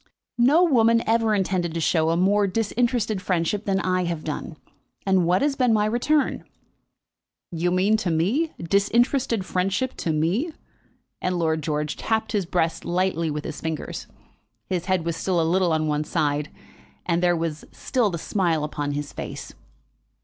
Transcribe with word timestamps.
"No 0.39 0.63
woman 0.63 1.03
ever 1.07 1.35
intended 1.35 1.75
to 1.75 1.79
show 1.79 2.09
a 2.09 2.17
more 2.17 2.47
disinterested 2.47 3.21
friendship 3.21 3.65
than 3.65 3.79
I 3.81 4.05
have 4.05 4.23
done; 4.23 4.57
and 5.05 5.27
what 5.27 5.43
has 5.43 5.55
been 5.55 5.73
my 5.73 5.85
return?" 5.85 6.43
"You 7.51 7.69
mean 7.69 7.97
to 7.97 8.09
me? 8.09 8.51
disinterested 8.59 9.45
friendship 9.45 9.95
to 9.97 10.11
me?" 10.11 10.53
And 11.21 11.37
Lord 11.37 11.61
George 11.61 11.97
tapped 11.97 12.31
his 12.31 12.47
breast 12.47 12.83
lightly 12.83 13.29
with 13.29 13.43
his 13.43 13.61
fingers. 13.61 14.07
His 14.65 14.85
head 14.85 15.05
was 15.05 15.15
still 15.15 15.39
a 15.39 15.43
little 15.45 15.71
on 15.71 15.85
one 15.87 16.03
side, 16.03 16.49
and 17.05 17.21
there 17.21 17.37
was 17.37 17.63
still 17.71 18.09
the 18.09 18.17
smile 18.17 18.63
upon 18.63 18.93
his 18.93 19.13
face. 19.13 19.53